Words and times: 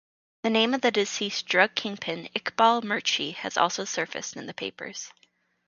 The 0.41 0.49
name 0.49 0.73
of 0.73 0.81
deceased 0.81 1.45
drug 1.45 1.75
kingpin 1.75 2.27
Iqbal 2.35 2.81
Mirchi 2.81 3.35
has 3.35 3.55
also 3.55 3.85
surfaced 3.85 4.35
in 4.35 4.47
the 4.47 4.53
papers. 4.55 5.11